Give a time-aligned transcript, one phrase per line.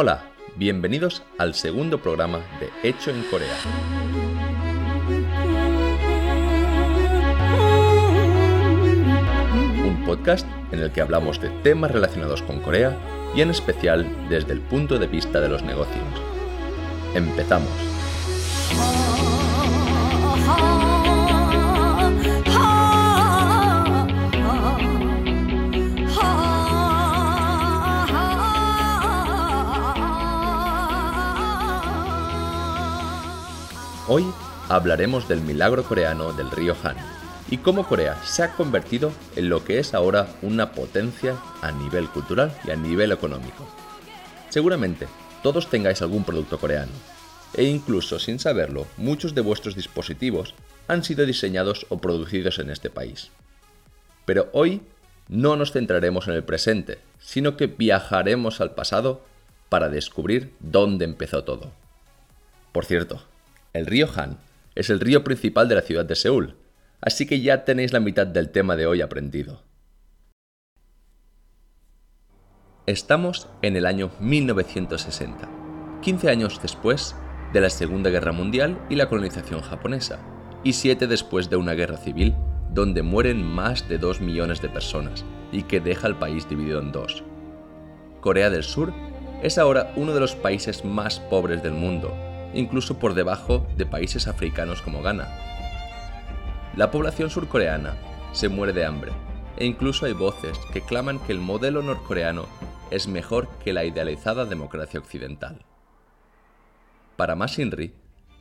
[0.00, 0.22] Hola,
[0.54, 3.52] bienvenidos al segundo programa de Hecho en Corea.
[9.84, 12.96] Un podcast en el que hablamos de temas relacionados con Corea
[13.34, 16.06] y en especial desde el punto de vista de los negocios.
[17.16, 17.72] Empezamos.
[34.10, 34.24] Hoy
[34.70, 36.96] hablaremos del milagro coreano del río Han
[37.50, 42.08] y cómo Corea se ha convertido en lo que es ahora una potencia a nivel
[42.08, 43.68] cultural y a nivel económico.
[44.48, 45.08] Seguramente
[45.42, 46.92] todos tengáis algún producto coreano,
[47.52, 50.54] e incluso sin saberlo, muchos de vuestros dispositivos
[50.86, 53.30] han sido diseñados o producidos en este país.
[54.24, 54.80] Pero hoy
[55.28, 59.20] no nos centraremos en el presente, sino que viajaremos al pasado
[59.68, 61.72] para descubrir dónde empezó todo.
[62.72, 63.22] Por cierto,
[63.72, 64.38] el río Han
[64.74, 66.56] es el río principal de la ciudad de Seúl,
[67.00, 69.62] así que ya tenéis la mitad del tema de hoy aprendido.
[72.86, 75.48] Estamos en el año 1960,
[76.00, 77.16] 15 años después
[77.52, 80.20] de la Segunda Guerra Mundial y la colonización japonesa,
[80.64, 82.34] y 7 después de una guerra civil
[82.70, 86.92] donde mueren más de 2 millones de personas y que deja al país dividido en
[86.92, 87.24] dos.
[88.20, 88.92] Corea del Sur
[89.42, 92.14] es ahora uno de los países más pobres del mundo
[92.54, 95.28] incluso por debajo de países africanos como Ghana.
[96.76, 97.96] La población surcoreana
[98.32, 99.12] se muere de hambre,
[99.56, 102.46] e incluso hay voces que claman que el modelo norcoreano
[102.90, 105.64] es mejor que la idealizada democracia occidental.
[107.16, 107.94] Para Masinri,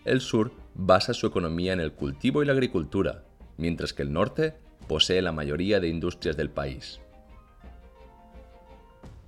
[0.05, 3.23] el sur basa su economía en el cultivo y la agricultura,
[3.57, 4.53] mientras que el norte
[4.87, 7.01] posee la mayoría de industrias del país.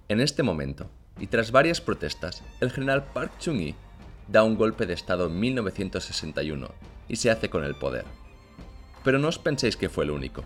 [0.07, 3.75] En este momento, y tras varias protestas, el general Park Chung-hee
[4.31, 6.69] da un golpe de Estado en 1961
[7.07, 8.05] y se hace con el poder.
[9.03, 10.43] Pero no os penséis que fue el único.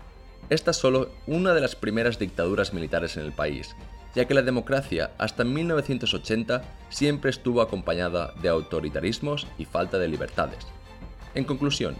[0.48, 3.74] Esta es solo una de las primeras dictaduras militares en el país,
[4.14, 10.66] ya que la democracia hasta 1980 siempre estuvo acompañada de autoritarismos y falta de libertades.
[11.34, 11.96] En conclusión,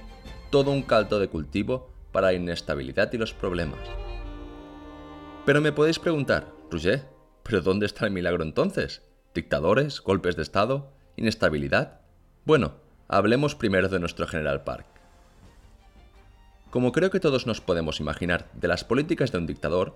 [0.50, 3.80] todo un caldo de cultivo para la inestabilidad y los problemas.
[5.44, 7.08] Pero me podéis preguntar, Roger,
[7.42, 9.02] ¿pero dónde está el milagro entonces?
[9.34, 10.00] ¿Dictadores?
[10.00, 10.94] ¿Golpes de Estado?
[11.16, 12.00] ¿Inestabilidad?
[12.44, 12.74] Bueno,
[13.08, 14.86] hablemos primero de nuestro General Park.
[16.70, 19.94] Como creo que todos nos podemos imaginar de las políticas de un dictador,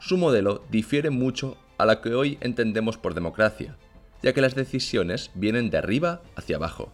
[0.00, 3.76] su modelo difiere mucho a la que hoy entendemos por democracia,
[4.22, 6.92] ya que las decisiones vienen de arriba hacia abajo.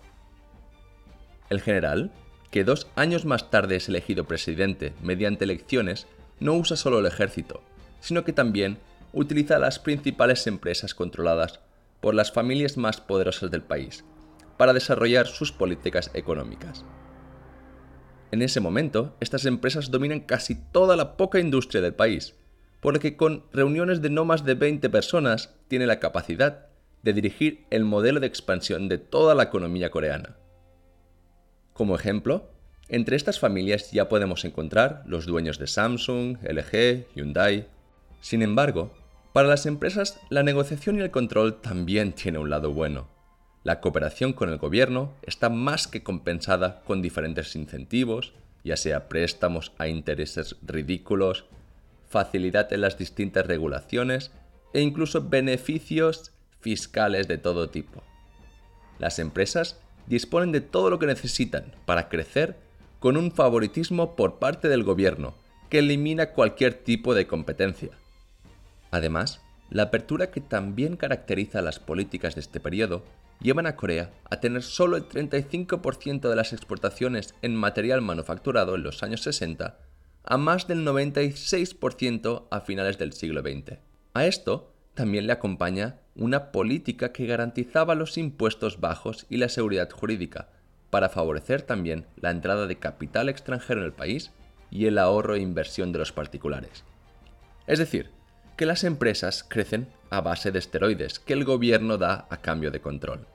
[1.48, 2.12] El general,
[2.50, 6.06] que dos años más tarde es elegido presidente mediante elecciones,
[6.40, 7.62] no usa solo el ejército,
[8.00, 8.78] sino que también
[9.14, 11.60] utiliza las principales empresas controladas
[12.02, 14.04] por las familias más poderosas del país
[14.58, 16.84] para desarrollar sus políticas económicas.
[18.30, 22.34] En ese momento, estas empresas dominan casi toda la poca industria del país,
[22.80, 26.66] por lo que con reuniones de no más de 20 personas tiene la capacidad
[27.02, 30.36] de dirigir el modelo de expansión de toda la economía coreana.
[31.72, 32.50] Como ejemplo,
[32.88, 37.66] entre estas familias ya podemos encontrar los dueños de Samsung, LG, Hyundai.
[38.20, 38.92] Sin embargo,
[39.32, 43.08] para las empresas, la negociación y el control también tiene un lado bueno.
[43.64, 48.34] La cooperación con el gobierno está más que compensada con diferentes incentivos,
[48.64, 51.46] ya sea préstamos a intereses ridículos,
[52.08, 54.32] facilidad en las distintas regulaciones
[54.74, 58.02] e incluso beneficios fiscales de todo tipo.
[58.98, 62.56] Las empresas disponen de todo lo que necesitan para crecer
[63.00, 65.34] con un favoritismo por parte del gobierno
[65.70, 67.90] que elimina cualquier tipo de competencia.
[68.92, 73.02] Además, la apertura que también caracteriza las políticas de este periodo
[73.40, 78.84] llevan a Corea a tener solo el 35% de las exportaciones en material manufacturado en
[78.84, 79.78] los años 60
[80.24, 83.78] a más del 96% a finales del siglo XX.
[84.14, 89.90] A esto también le acompaña una política que garantizaba los impuestos bajos y la seguridad
[89.90, 90.50] jurídica,
[90.90, 94.30] para favorecer también la entrada de capital extranjero en el país
[94.70, 96.84] y el ahorro e inversión de los particulares.
[97.66, 98.10] Es decir,
[98.56, 102.80] que las empresas crecen a base de esteroides que el gobierno da a cambio de
[102.80, 103.26] control.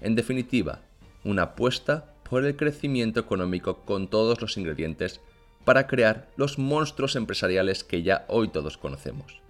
[0.00, 0.80] En definitiva,
[1.24, 5.20] una apuesta por el crecimiento económico con todos los ingredientes
[5.64, 9.40] para crear los monstruos empresariales que ya hoy todos conocemos.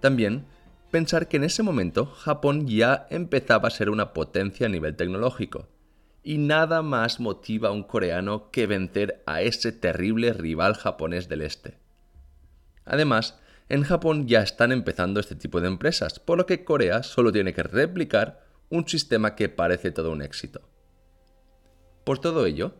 [0.00, 0.44] También
[0.90, 5.68] pensar que en ese momento Japón ya empezaba a ser una potencia a nivel tecnológico,
[6.22, 11.42] y nada más motiva a un coreano que vencer a ese terrible rival japonés del
[11.42, 11.78] este.
[12.84, 13.38] Además,
[13.72, 17.54] En Japón ya están empezando este tipo de empresas, por lo que Corea solo tiene
[17.54, 20.60] que replicar un sistema que parece todo un éxito.
[22.04, 22.74] Por todo ello,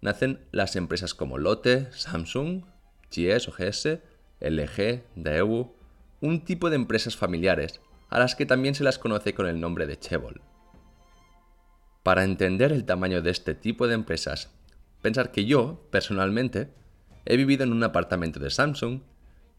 [0.00, 2.64] nacen las empresas como Lotte, Samsung,
[3.10, 4.00] GS o GS,
[4.40, 5.76] LG, Daewoo,
[6.22, 9.86] un tipo de empresas familiares a las que también se las conoce con el nombre
[9.86, 10.40] de Chebol.
[12.02, 14.50] Para entender el tamaño de este tipo de empresas,
[15.02, 16.72] pensar que yo, personalmente,
[17.26, 19.02] he vivido en un apartamento de Samsung,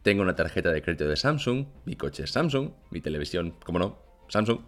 [0.01, 3.97] tengo una tarjeta de crédito de Samsung, mi coche es Samsung, mi televisión, como no,
[4.27, 4.59] Samsung,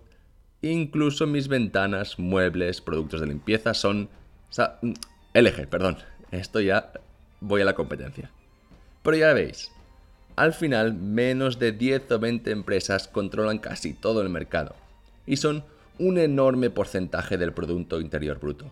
[0.62, 4.10] incluso mis ventanas, muebles, productos de limpieza son...
[5.34, 5.98] LG, perdón,
[6.32, 6.92] esto ya
[7.40, 8.32] voy a la competencia.
[9.02, 9.72] Pero ya veis,
[10.36, 14.76] al final menos de 10 o 20 empresas controlan casi todo el mercado
[15.26, 15.64] y son
[16.00, 18.72] un enorme porcentaje del Producto Interior Bruto.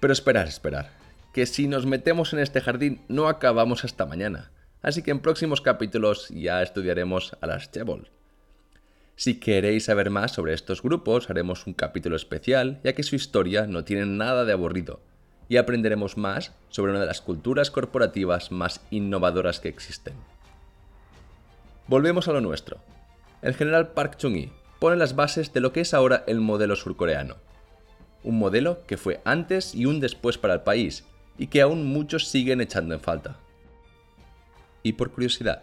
[0.00, 0.90] Pero esperar, esperar,
[1.34, 4.50] que si nos metemos en este jardín no acabamos hasta mañana,
[4.82, 8.08] así que en próximos capítulos ya estudiaremos a las Chebol.
[9.16, 13.66] Si queréis saber más sobre estos grupos, haremos un capítulo especial, ya que su historia
[13.66, 15.00] no tiene nada de aburrido,
[15.48, 20.14] y aprenderemos más sobre una de las culturas corporativas más innovadoras que existen.
[21.86, 22.78] Volvemos a lo nuestro.
[23.42, 27.36] El general Park Chung-hee pone las bases de lo que es ahora el modelo surcoreano.
[28.22, 31.04] Un modelo que fue antes y un después para el país
[31.36, 33.36] y que aún muchos siguen echando en falta.
[34.82, 35.62] Y por curiosidad,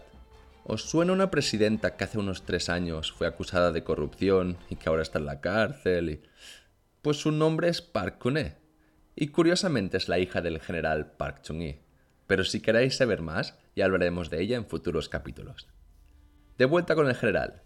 [0.63, 4.89] ¿os suena una presidenta que hace unos tres años fue acusada de corrupción y que
[4.89, 6.21] ahora está en la cárcel?
[7.01, 8.55] Pues su nombre es Park Geun-hye
[9.15, 11.81] y curiosamente es la hija del general Park Chung-hee.
[12.27, 15.67] Pero si queréis saber más, ya hablaremos de ella en futuros capítulos.
[16.59, 17.63] De vuelta con el general.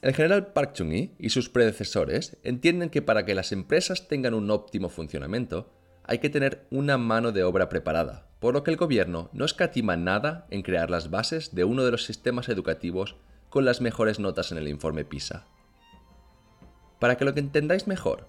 [0.00, 4.50] El general Park Chung-hee y sus predecesores entienden que para que las empresas tengan un
[4.50, 5.72] óptimo funcionamiento,
[6.04, 9.96] hay que tener una mano de obra preparada, por lo que el gobierno no escatima
[9.96, 13.16] nada en crear las bases de uno de los sistemas educativos
[13.48, 15.46] con las mejores notas en el informe PISA.
[16.98, 18.28] Para que lo entendáis mejor,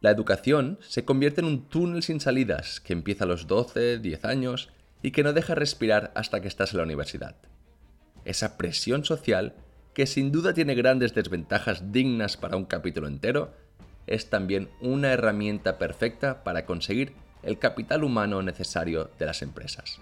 [0.00, 4.24] la educación se convierte en un túnel sin salidas que empieza a los 12, 10
[4.24, 4.70] años
[5.02, 7.36] y que no deja respirar hasta que estás en la universidad.
[8.24, 9.54] Esa presión social,
[9.94, 13.54] que sin duda tiene grandes desventajas dignas para un capítulo entero,
[14.06, 17.12] es también una herramienta perfecta para conseguir
[17.42, 19.98] el capital humano necesario de las empresas.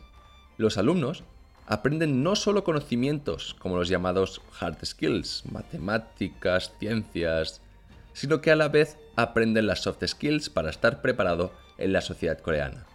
[0.56, 1.24] Los alumnos
[1.66, 7.60] aprenden no solo conocimientos como los llamados hard skills, matemáticas, ciencias,
[8.12, 12.38] sino que a la vez aprenden las soft skills para estar preparado en la sociedad
[12.38, 12.86] coreana.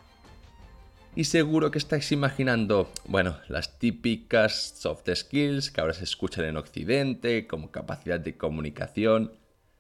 [1.15, 6.55] Y seguro que estáis imaginando, bueno, las típicas soft skills que ahora se escuchan en
[6.55, 9.33] Occidente, como capacidad de comunicación,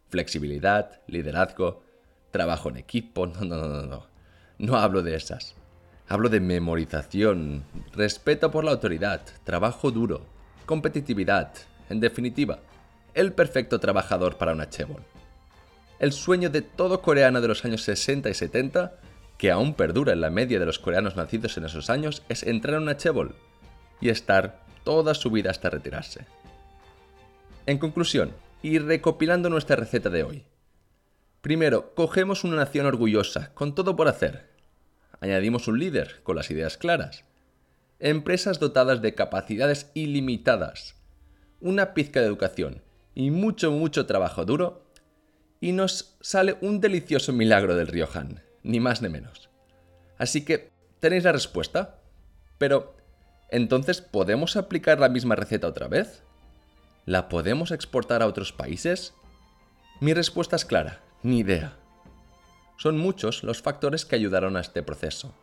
[0.09, 1.83] flexibilidad, liderazgo,
[2.31, 3.27] trabajo en equipo.
[3.27, 4.07] No, no, no, no,
[4.57, 4.75] no.
[4.77, 5.55] Hablo de esas.
[6.07, 7.63] Hablo de memorización,
[7.93, 10.25] respeto por la autoridad, trabajo duro,
[10.65, 11.53] competitividad,
[11.87, 12.59] en definitiva,
[13.13, 15.03] el perfecto trabajador para una Chevron
[15.99, 18.93] el sueño de todo coreano de los años 60 y 70,
[19.37, 22.75] que aún perdura en la media de los coreanos nacidos en esos años, es entrar
[22.75, 23.35] en una chebol
[24.01, 26.25] y estar toda su vida hasta retirarse.
[27.65, 30.45] En conclusión, y recopilando nuestra receta de hoy.
[31.41, 34.49] Primero, cogemos una nación orgullosa, con todo por hacer.
[35.21, 37.23] Añadimos un líder, con las ideas claras.
[37.99, 40.95] Empresas dotadas de capacidades ilimitadas.
[41.61, 42.81] Una pizca de educación
[43.15, 44.89] y mucho, mucho trabajo duro
[45.59, 49.49] y nos sale un delicioso milagro del río Han, ni más ni menos.
[50.17, 51.99] Así que tenéis la respuesta.
[52.57, 52.95] Pero,
[53.49, 56.23] ¿entonces podemos aplicar la misma receta otra vez?
[57.09, 59.15] ¿La podemos exportar a otros países?
[59.99, 61.73] Mi respuesta es clara, ni idea.
[62.77, 65.33] Son muchos los factores que ayudaron a este proceso.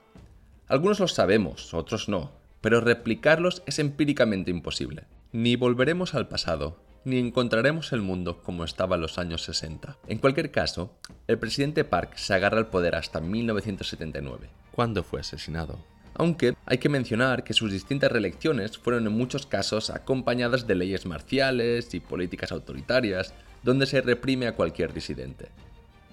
[0.68, 2.30] Algunos los sabemos, otros no,
[2.60, 5.08] pero replicarlos es empíricamente imposible.
[5.32, 9.98] Ni volveremos al pasado, ni encontraremos el mundo como estaba en los años 60.
[10.06, 10.96] En cualquier caso,
[11.26, 15.80] el presidente Park se agarra al poder hasta 1979, cuando fue asesinado.
[16.18, 21.04] Aunque hay que mencionar que sus distintas reelecciones fueron en muchos casos acompañadas de leyes
[21.04, 25.48] marciales y políticas autoritarias, donde se reprime a cualquier disidente.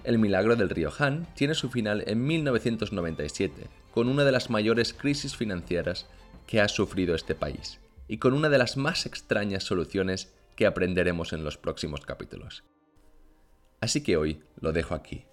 [0.02, 4.92] El milagro del río Han tiene su final en 1997, con una de las mayores
[4.92, 6.06] crisis financieras
[6.46, 11.32] que ha sufrido este país, y con una de las más extrañas soluciones que aprenderemos
[11.32, 12.64] en los próximos capítulos.
[13.80, 15.24] Así que hoy lo dejo aquí.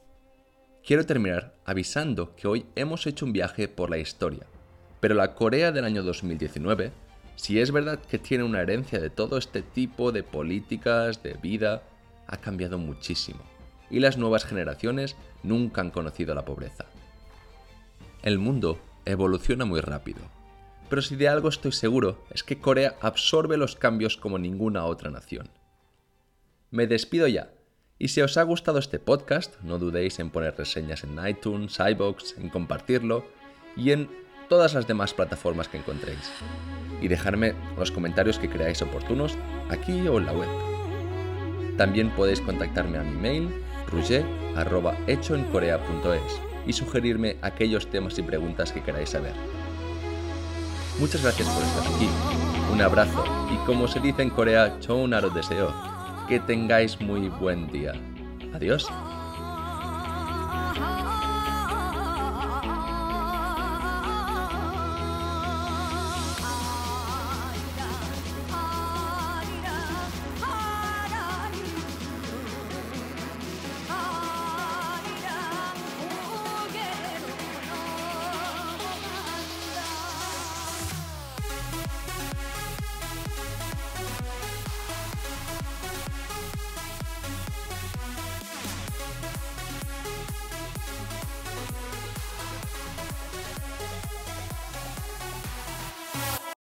[0.85, 4.47] Quiero terminar avisando que hoy hemos hecho un viaje por la historia,
[5.01, 6.93] pero la Corea del año 2019,
[7.35, 11.83] si es verdad que tiene una herencia de todo este tipo de políticas, de vida,
[12.27, 13.41] ha cambiado muchísimo,
[13.89, 16.85] y las nuevas generaciones nunca han conocido la pobreza.
[18.21, 20.21] El mundo evoluciona muy rápido,
[20.87, 25.09] pero si de algo estoy seguro es que Corea absorbe los cambios como ninguna otra
[25.09, 25.49] nación.
[26.69, 27.49] Me despido ya,
[27.97, 32.37] y si os ha gustado este podcast, no dudéis en poner reseñas en iTunes, iBox,
[32.37, 33.25] en compartirlo
[33.75, 34.09] y en
[34.51, 36.29] todas las demás plataformas que encontréis.
[36.99, 39.37] Y dejarme los comentarios que creáis oportunos
[39.69, 40.49] aquí o en la web.
[41.77, 49.11] También podéis contactarme a mi mail ruger.hechoencorea.es y sugerirme aquellos temas y preguntas que queráis
[49.11, 49.31] saber.
[50.99, 52.09] Muchas gracias por estar aquí.
[52.73, 55.73] Un abrazo y como se dice en Corea, Chonaro deseo.
[56.27, 57.93] Que tengáis muy buen día.
[58.53, 58.89] Adiós.